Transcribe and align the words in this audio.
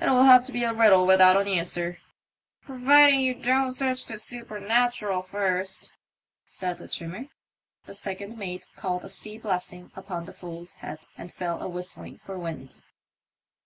It'll 0.00 0.22
have 0.22 0.44
to 0.46 0.52
be 0.52 0.64
a 0.64 0.72
riddle 0.72 1.04
without 1.04 1.36
an 1.38 1.46
answer." 1.46 1.98
Providing 2.64 3.20
you 3.20 3.34
don't 3.34 3.70
sarch 3.72 4.06
the 4.06 4.14
soopernatural 4.14 5.20
first," 5.22 5.92
said 6.46 6.78
the 6.78 6.88
trimmer. 6.88 7.26
The 7.84 7.94
second 7.94 8.38
mate 8.38 8.70
called 8.76 9.04
a 9.04 9.10
sea 9.10 9.36
blessing 9.36 9.92
upon 9.94 10.24
the 10.24 10.32
fool's 10.32 10.70
head, 10.80 11.06
and 11.18 11.30
fell 11.30 11.60
a 11.60 11.68
whistling 11.68 12.16
for 12.16 12.38
wind. 12.38 12.76